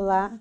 [0.00, 0.38] Olá,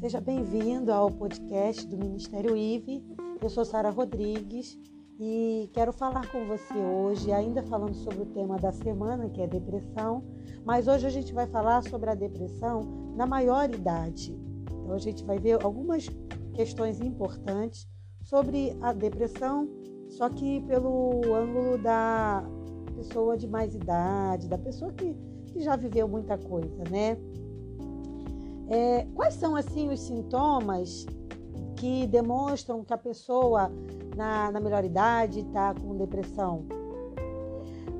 [0.00, 3.02] seja bem-vindo ao podcast do Ministério IVE.
[3.40, 4.78] Eu sou Sara Rodrigues
[5.18, 9.46] e quero falar com você hoje, ainda falando sobre o tema da semana, que é
[9.46, 10.22] depressão,
[10.62, 12.82] mas hoje a gente vai falar sobre a depressão
[13.16, 14.38] na maior idade.
[14.66, 16.06] Então a gente vai ver algumas
[16.52, 17.88] questões importantes
[18.22, 19.70] sobre a depressão,
[20.10, 22.44] só que pelo ângulo da
[22.94, 27.16] pessoa de mais idade, da pessoa que, que já viveu muita coisa, né?
[28.70, 31.06] É, quais são assim os sintomas
[31.76, 33.70] que demonstram que a pessoa
[34.14, 36.66] na, na melhor idade está com depressão?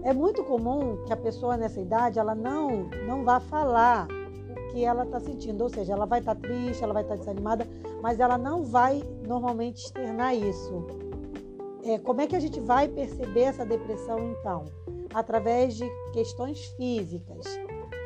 [0.03, 4.85] É muito comum que a pessoa nessa idade ela não não vá falar o que
[4.85, 7.67] ela está sentindo, ou seja, ela vai estar tá triste, ela vai estar tá desanimada,
[8.03, 10.87] mas ela não vai normalmente externar isso.
[11.85, 14.67] É, como é que a gente vai perceber essa depressão então?
[15.15, 17.47] Através de questões físicas.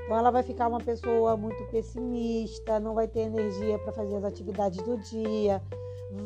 [0.05, 4.25] Então ela vai ficar uma pessoa muito pessimista, não vai ter energia para fazer as
[4.25, 5.63] atividades do dia,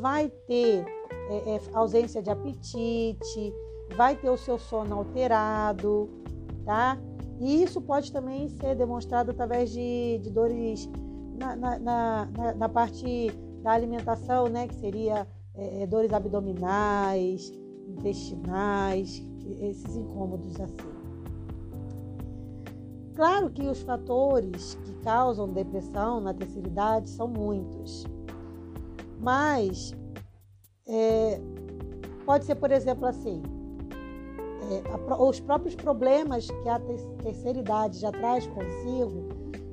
[0.01, 0.85] vai ter
[1.29, 3.55] é, é, ausência de apetite,
[3.97, 6.09] vai ter o seu sono alterado,
[6.65, 6.99] tá?
[7.39, 10.89] E isso pode também ser demonstrado através de, de dores
[11.39, 13.31] na, na, na, na, parte
[13.63, 14.67] da alimentação, né?
[14.67, 17.53] Que seria é, é dores abdominais,
[17.89, 19.23] intestinais,
[19.61, 20.96] esses incômodos assim.
[23.17, 28.05] Claro que os fatores que causam depressão na terceira idade são muitos,
[29.19, 29.95] mas
[30.87, 31.41] é,
[32.27, 33.43] pode ser, por exemplo, assim,
[34.71, 36.79] é, a, os próprios problemas que a
[37.23, 39.29] terceira idade já traz consigo,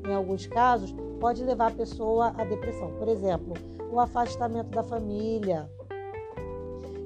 [0.08, 2.94] em alguns casos, pode levar a pessoa à depressão.
[2.98, 3.54] Por exemplo,
[3.92, 5.70] o afastamento da família,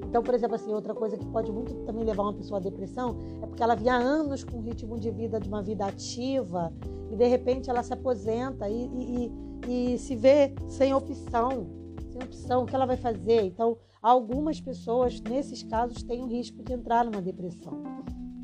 [0.08, 3.16] então, por exemplo, assim, outra coisa que pode muito também levar uma pessoa à depressão
[3.42, 6.72] é porque ela vinha anos com um ritmo de vida, de uma vida ativa,
[7.10, 9.30] e de repente ela se aposenta e,
[9.66, 11.66] e, e se vê sem opção,
[12.10, 13.42] sem opção, o que ela vai fazer?
[13.42, 17.82] Então, algumas pessoas, nesses casos, têm o risco de entrar numa depressão.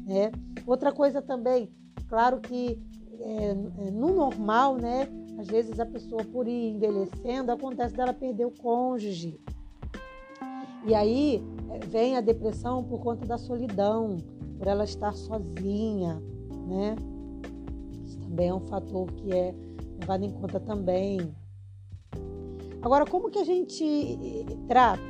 [0.06, 0.30] Né?
[0.66, 1.72] Outra coisa também,
[2.08, 2.78] claro que
[3.20, 5.08] é, é, no normal, né?
[5.38, 9.40] Às vezes a pessoa, por ir envelhecendo, acontece dela perder o cônjuge.
[10.86, 14.18] E aí eh, vem a depressão por conta da solidão,
[14.58, 16.22] por ela estar sozinha,
[16.68, 16.94] né?
[18.04, 19.54] Isso também é um fator que é
[19.98, 21.34] levado em conta também.
[22.82, 25.00] Agora, como que a gente eh, trata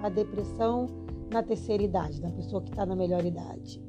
[0.00, 0.86] a depressão
[1.32, 3.82] na terceira idade, na pessoa que está na melhor idade?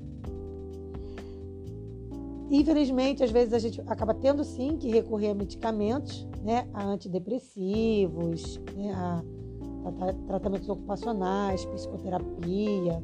[2.50, 8.59] Infelizmente, às vezes a gente acaba tendo sim que recorrer a medicamentos, né, a antidepressivos,
[8.75, 9.23] né, a
[10.28, 13.03] tratamentos ocupacionais, psicoterapia.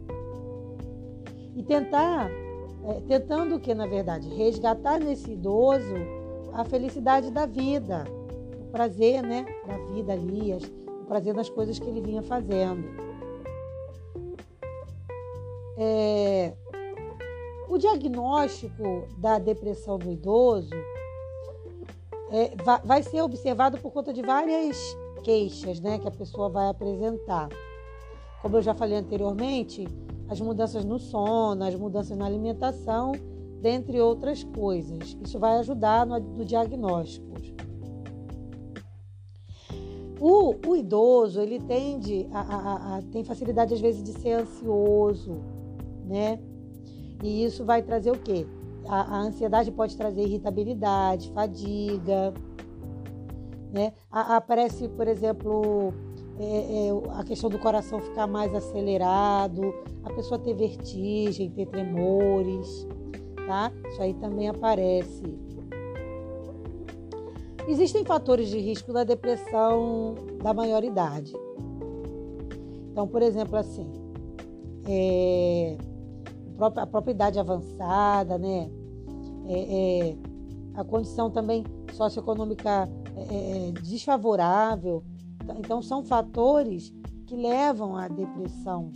[1.55, 4.29] E tentar, é, tentando o que, na verdade?
[4.29, 5.95] Resgatar nesse idoso
[6.53, 8.05] a felicidade da vida,
[8.59, 12.83] o prazer né, da vida ali, o prazer das coisas que ele vinha fazendo.
[15.77, 16.53] É,
[17.67, 20.75] o diagnóstico da depressão do idoso
[22.31, 22.51] é,
[22.83, 27.49] vai ser observado por conta de várias queixas né, que a pessoa vai apresentar.
[28.41, 29.87] Como eu já falei anteriormente,
[30.29, 33.11] as mudanças no sono, as mudanças na alimentação,
[33.61, 35.17] dentre outras coisas.
[35.23, 37.31] Isso vai ajudar no, no diagnóstico.
[40.19, 45.41] O, o, idoso, ele tende a, a, a, tem facilidade às vezes de ser ansioso,
[46.05, 46.39] né?
[47.23, 48.45] E isso vai trazer o quê?
[48.87, 52.35] A, a ansiedade pode trazer irritabilidade, fadiga,
[53.71, 53.93] né?
[54.11, 55.93] Aparece, por exemplo,
[56.39, 59.73] é, é, a questão do coração ficar mais acelerado,
[60.03, 62.87] a pessoa ter vertigem, ter tremores,
[63.47, 63.71] tá?
[63.89, 65.23] Isso aí também aparece.
[67.67, 71.33] Existem fatores de risco da depressão da maioridade.
[72.91, 73.89] Então, por exemplo, assim,
[74.85, 75.77] é,
[76.59, 78.69] a própria idade avançada, né?
[79.47, 80.15] É, é,
[80.75, 81.63] a condição também
[81.93, 85.03] socioeconômica é, é, desfavorável.
[85.57, 86.93] Então, são fatores
[87.25, 88.91] que levam à depressão.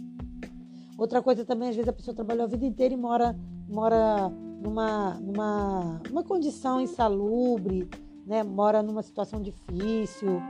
[0.97, 3.35] Outra coisa também, às vezes a pessoa trabalhou a vida inteira e mora,
[3.67, 4.31] mora
[4.62, 7.89] numa, numa, numa condição insalubre,
[8.25, 8.44] né?
[8.44, 10.41] mora numa situação difícil,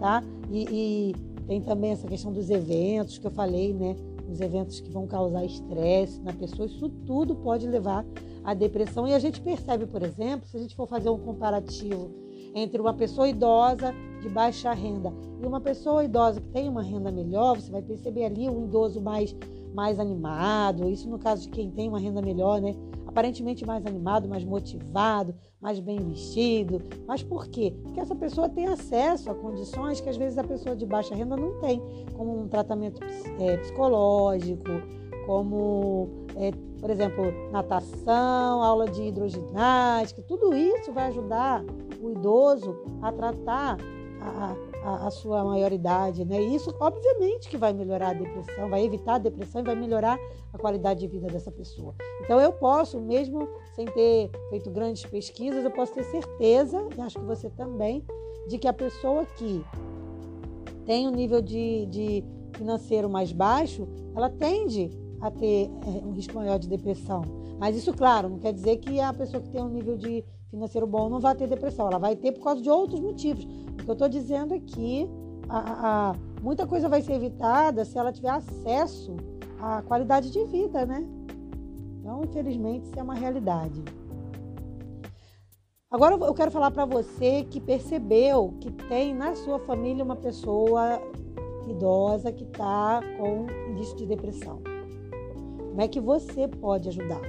[0.00, 0.22] tá?
[0.50, 1.14] E, e,
[1.46, 3.96] tem também essa questão dos eventos que eu falei, né?
[4.30, 8.04] Os eventos que vão causar estresse na pessoa, isso tudo pode levar
[8.42, 9.06] à depressão.
[9.06, 12.23] E a gente percebe, por exemplo, se a gente for fazer um comparativo
[12.54, 15.12] entre uma pessoa idosa de baixa renda
[15.42, 19.00] e uma pessoa idosa que tem uma renda melhor, você vai perceber ali um idoso
[19.00, 19.36] mais,
[19.74, 22.74] mais animado, isso no caso de quem tem uma renda melhor, né?
[23.06, 26.80] Aparentemente mais animado, mais motivado, mais bem vestido.
[27.06, 27.74] Mas por quê?
[27.82, 31.36] Porque essa pessoa tem acesso a condições que às vezes a pessoa de baixa renda
[31.36, 31.82] não tem,
[32.14, 33.00] como um tratamento
[33.38, 34.70] é, psicológico,
[35.26, 36.50] como, é,
[36.80, 41.64] por exemplo, natação, aula de hidroginástica, tudo isso vai ajudar
[42.02, 43.78] o idoso a tratar
[44.20, 46.42] a, a, a, sua maioridade, né?
[46.42, 50.18] E isso, obviamente, que vai melhorar a depressão, vai evitar a depressão e vai melhorar
[50.52, 51.94] a qualidade de vida dessa pessoa.
[52.22, 57.18] Então, eu posso, mesmo sem ter feito grandes pesquisas, eu posso ter certeza, e acho
[57.18, 58.04] que você também,
[58.48, 59.64] de que a pessoa que
[60.84, 62.24] tem um nível de, de
[62.56, 67.22] financeiro mais baixo, ela tende a ter é, um risco maior de depressão.
[67.58, 70.86] Mas isso, claro, não quer dizer que a pessoa que tem um nível de financeiro
[70.86, 71.86] bom não vai ter depressão.
[71.86, 73.44] Ela vai ter por causa de outros motivos.
[73.44, 75.08] O que eu estou dizendo é que
[75.48, 79.16] a, a, muita coisa vai ser evitada se ela tiver acesso
[79.60, 81.06] à qualidade de vida, né?
[82.00, 83.82] Então, infelizmente, isso é uma realidade.
[85.90, 91.00] Agora eu quero falar para você que percebeu que tem na sua família uma pessoa
[91.68, 94.73] idosa que está com indício de depressão.
[95.74, 97.20] Como é que você pode ajudar?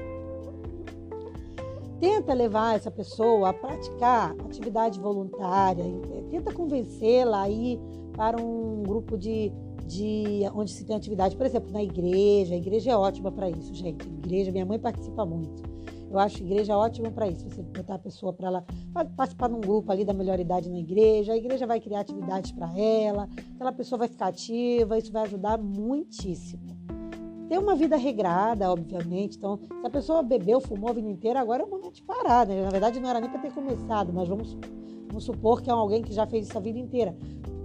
[1.99, 5.83] Tenta levar essa pessoa a praticar atividade voluntária,
[6.29, 7.79] tenta convencê-la a ir
[8.15, 9.51] para um grupo de,
[9.87, 12.53] de onde se tem atividade, por exemplo, na igreja.
[12.53, 14.07] A igreja é ótima para isso, gente.
[14.07, 15.63] Igreja, minha mãe participa muito.
[16.11, 17.49] Eu acho a igreja ótima para isso.
[17.49, 18.65] Você botar a pessoa para ela
[19.17, 22.51] participar de um grupo ali da melhor idade na igreja, a igreja vai criar atividades
[22.51, 26.74] para ela, aquela pessoa vai ficar ativa, isso vai ajudar muitíssimo
[27.47, 29.37] ter uma vida regrada, obviamente.
[29.37, 32.45] Então, se a pessoa bebeu, fumou a vida inteira, agora é o momento de parar.
[32.47, 32.61] Né?
[32.63, 34.57] Na verdade, não era nem para ter começado, mas vamos,
[35.07, 37.15] vamos supor que é alguém que já fez isso a vida inteira.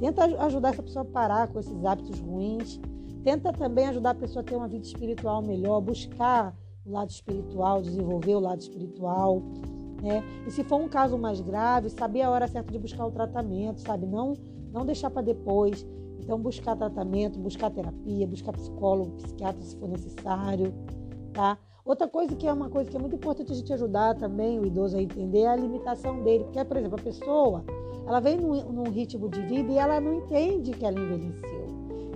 [0.00, 2.80] Tenta ajudar essa pessoa a parar com esses hábitos ruins.
[3.22, 6.54] Tenta também ajudar a pessoa a ter uma vida espiritual melhor, buscar
[6.86, 9.42] o lado espiritual, desenvolver o lado espiritual.
[10.02, 10.24] Né?
[10.46, 13.80] E se for um caso mais grave, saber a hora certa de buscar o tratamento,
[13.80, 14.06] sabe?
[14.06, 14.34] Não,
[14.72, 15.86] não deixar para depois.
[16.22, 20.72] Então, buscar tratamento, buscar terapia, buscar psicólogo, psiquiatra se for necessário,
[21.32, 21.58] tá?
[21.84, 24.66] Outra coisa que é uma coisa que é muito importante a gente ajudar também o
[24.66, 26.44] idoso a entender é a limitação dele.
[26.44, 27.64] Porque, por exemplo, a pessoa,
[28.06, 31.60] ela vem num, num ritmo de vida e ela não entende que ela envelheceu.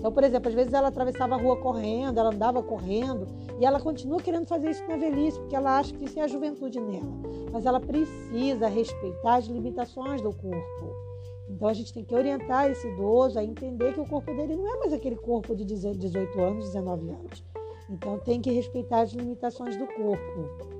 [0.05, 3.27] Então, por exemplo, às vezes ela atravessava a rua correndo, ela andava correndo
[3.59, 6.29] e ela continua querendo fazer isso na velhice, porque ela acha que isso é a
[6.29, 7.11] juventude nela.
[7.51, 11.14] Mas ela precisa respeitar as limitações do corpo.
[11.49, 14.75] Então a gente tem que orientar esse idoso a entender que o corpo dele não
[14.75, 17.45] é mais aquele corpo de 18 anos, 19 anos.
[17.91, 20.75] Então tem que respeitar as limitações do corpo.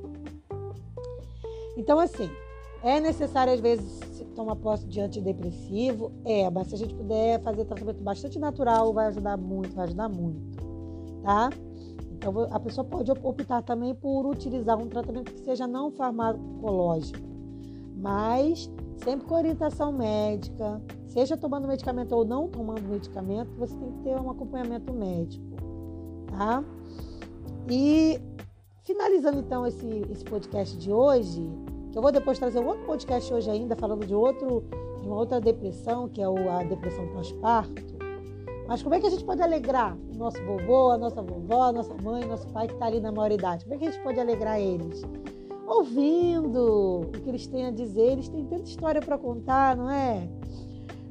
[1.77, 2.31] Então, assim,
[2.83, 4.01] é necessário às vezes
[4.35, 6.13] tomar posse de antidepressivo?
[6.25, 10.09] É, mas se a gente puder fazer tratamento bastante natural, vai ajudar muito, vai ajudar
[10.09, 10.59] muito,
[11.23, 11.51] tá?
[12.13, 17.19] Então a pessoa pode optar também por utilizar um tratamento que seja não farmacológico,
[17.97, 23.99] mas sempre com orientação médica, seja tomando medicamento ou não tomando medicamento, você tem que
[24.01, 25.57] ter um acompanhamento médico,
[26.27, 26.65] tá?
[27.69, 28.21] E
[28.83, 31.43] finalizando então esse, esse podcast de hoje,
[31.91, 34.65] que eu vou depois trazer um outro podcast hoje ainda falando de outro
[35.01, 37.95] de uma outra depressão, que é a depressão pós-parto.
[38.67, 41.73] Mas como é que a gente pode alegrar o nosso vovô, a nossa vovó, a
[41.73, 43.65] nossa mãe, nosso pai que está ali na maioridade?
[43.65, 45.03] Como é que a gente pode alegrar eles?
[45.85, 48.13] Ouvindo o que eles têm a dizer.
[48.13, 50.27] Eles têm tanta história para contar, não é?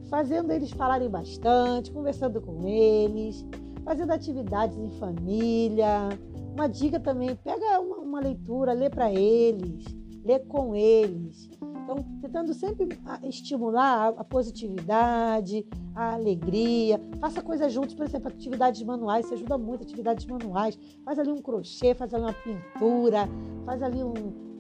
[0.10, 3.46] Fazendo eles falarem bastante, conversando com eles,
[3.84, 6.10] fazendo atividades em família.
[6.54, 9.86] Uma dica também: pega uma, uma leitura, lê para eles,
[10.26, 11.50] lê com eles.
[11.84, 17.00] Então, tentando sempre ah, estimular a positividade, a alegria.
[17.20, 19.26] Faça coisas juntos, por exemplo, atividades manuais.
[19.26, 20.80] Isso ajuda muito, atividades manuais.
[21.04, 23.28] Faz ali um crochê, faz ali uma pintura,
[23.66, 24.14] faz ali um,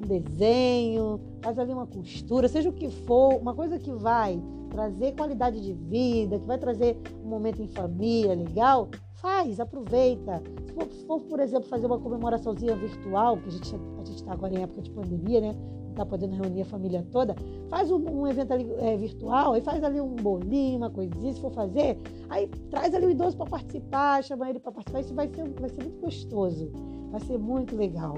[0.03, 5.61] desenho, faz ali uma costura, seja o que for, uma coisa que vai trazer qualidade
[5.61, 10.41] de vida, que vai trazer um momento em família legal, faz, aproveita.
[10.65, 14.33] Se for, se for, por exemplo, fazer uma comemoraçãozinha virtual, que a gente a está
[14.33, 15.55] agora em época de pandemia, né?
[15.93, 17.35] Está podendo reunir a família toda,
[17.69, 21.39] faz um, um evento ali é, virtual, aí faz ali um bolinho, uma coisinha, se
[21.39, 21.97] for fazer,
[22.29, 25.69] aí traz ali o idoso para participar, chama ele para participar, isso vai ser, vai
[25.69, 26.71] ser muito gostoso,
[27.11, 28.15] vai ser muito legal.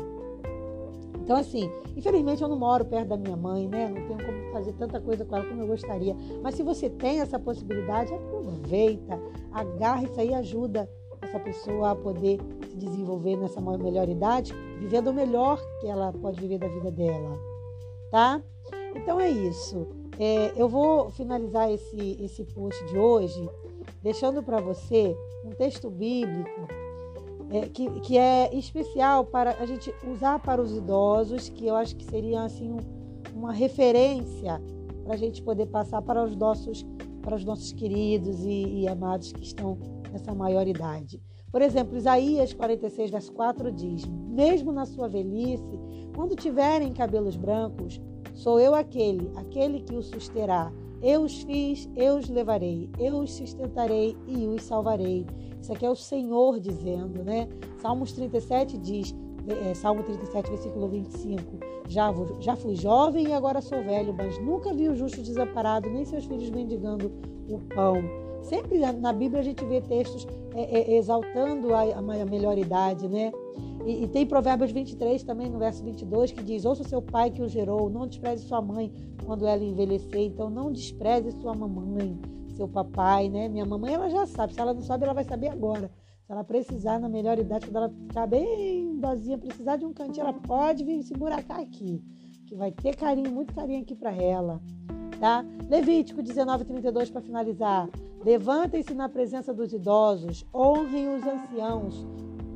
[1.25, 3.87] Então, assim, infelizmente eu não moro perto da minha mãe, né?
[3.87, 6.15] Não tenho como fazer tanta coisa com ela como eu gostaria.
[6.43, 9.19] Mas se você tem essa possibilidade, aproveita,
[9.51, 10.87] agarra isso aí ajuda
[11.23, 12.39] essa pessoa a poder
[12.69, 17.54] se desenvolver nessa melhor idade, vivendo o melhor que ela pode viver da vida dela
[18.11, 18.41] tá?
[18.95, 19.87] Então é isso.
[20.17, 23.49] É, eu vou finalizar esse, esse post de hoje
[24.01, 26.67] deixando para você um texto bíblico
[27.49, 31.95] é, que, que é especial para a gente usar para os idosos, que eu acho
[31.95, 32.79] que seria assim um,
[33.33, 34.61] uma referência
[35.03, 36.85] para a gente poder passar para os nossos,
[37.21, 39.77] para os nossos queridos e, e amados que estão
[40.11, 41.21] nessa maioridade.
[41.55, 45.79] Por exemplo, Isaías 46, verso 4 diz: Mesmo na sua velhice,
[46.13, 48.01] quando tiverem cabelos brancos,
[48.33, 50.69] sou eu aquele, aquele que os susterá.
[51.01, 55.25] Eu os fiz, eu os levarei, eu os sustentarei e os salvarei.
[55.61, 57.47] Isso aqui é o Senhor dizendo, né?
[57.77, 59.15] Salmos 37 diz,
[59.47, 61.41] é, Salmo 37, versículo 25:
[61.87, 66.03] já, já fui jovem e agora sou velho, mas nunca vi o justo desamparado, nem
[66.03, 67.09] seus filhos mendigando
[67.49, 68.24] o pão.
[68.45, 73.31] Sempre na Bíblia a gente vê textos é, é, exaltando a, melhor idade, né?
[73.85, 77.49] E, tem Provérbios 23 também, no verso 22, que diz: Ouça seu pai que o
[77.49, 78.91] gerou, não despreze sua mãe
[79.25, 80.21] quando ela envelhecer.
[80.21, 82.19] Então, não despreze sua mamãe,
[82.55, 83.47] seu papai, né?
[83.47, 84.53] Minha mamãe, ela já sabe.
[84.53, 85.91] Se ela não sabe, ela vai saber agora.
[86.25, 90.21] Se ela precisar, na melhor idade, quando ela ficar bem dozinha, precisar de um cantinho,
[90.21, 92.01] ela pode vir se buracar aqui.
[92.47, 94.61] Que vai ter carinho, muito carinho aqui para ela.
[95.19, 95.45] Tá?
[95.69, 97.89] Levítico 19, 32 para finalizar.
[98.25, 102.07] Levantem-se na presença dos idosos, honrem os anciãos,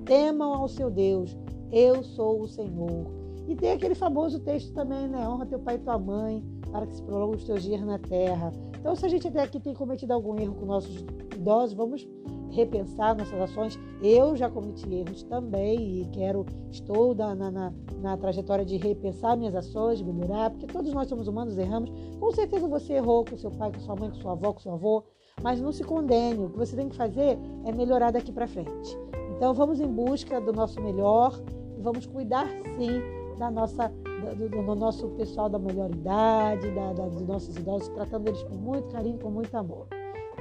[0.03, 1.38] temam ao seu Deus.
[1.71, 3.05] Eu sou o Senhor.
[3.47, 5.29] E tem aquele famoso texto também, né?
[5.29, 8.51] Honra teu pai e tua mãe, para que se prolongue os teus dias na terra.
[8.79, 12.09] Então, se a gente até aqui tem cometido algum erro com nossos idosos, vamos
[12.49, 13.79] repensar nossas ações.
[14.01, 19.53] Eu já cometi erros também e quero, estou na, na, na, trajetória de repensar minhas
[19.53, 21.91] ações, melhorar, porque todos nós somos humanos, erramos.
[22.19, 24.73] Com certeza você errou com seu pai, com sua mãe, com sua avó, com seu
[24.73, 25.03] avô,
[25.41, 26.46] mas não se condene.
[26.46, 28.98] O que você tem que fazer é melhorar daqui para frente.
[29.36, 31.39] Então vamos em busca do nosso melhor
[31.77, 33.01] e vamos cuidar sim
[33.38, 37.88] da nossa, do, do, do nosso pessoal da melhor idade, da, da, dos nossos idosos,
[37.88, 39.88] tratando eles com muito carinho, com muito amor.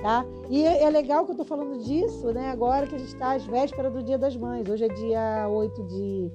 [0.02, 0.25] Tá?
[0.49, 2.50] E é, é legal que eu estou falando disso, né?
[2.50, 4.69] Agora que a gente está às vésperas do Dia das Mães.
[4.69, 6.33] Hoje é dia 8 de,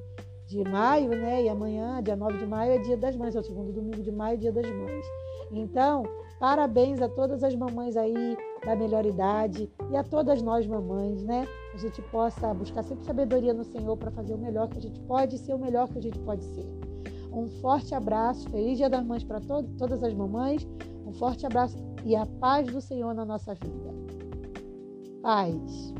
[0.47, 1.43] de maio, né?
[1.43, 3.35] E amanhã, dia 9 de maio, é Dia das Mães.
[3.35, 5.05] É o segundo domingo de maio, Dia das Mães.
[5.51, 6.03] Então,
[6.39, 11.47] parabéns a todas as mamães aí da melhor idade e a todas nós mamães, né?
[11.73, 14.99] A gente possa buscar sempre sabedoria no Senhor para fazer o melhor que a gente
[15.01, 16.65] pode ser o melhor que a gente pode ser.
[17.31, 20.67] Um forte abraço, feliz Dia das Mães para to todas as mamães.
[21.05, 23.93] Um forte abraço e a paz do Senhor na nossa vida.
[25.21, 25.93] Paz.